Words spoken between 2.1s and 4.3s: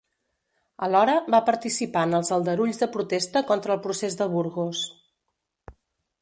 els aldarulls de protesta contra el Procés de